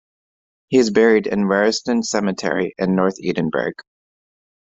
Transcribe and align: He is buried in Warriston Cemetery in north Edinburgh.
He 0.69 0.79
is 0.79 0.89
buried 0.89 1.27
in 1.27 1.41
Warriston 1.47 2.03
Cemetery 2.03 2.73
in 2.79 2.95
north 2.95 3.17
Edinburgh. 3.23 3.73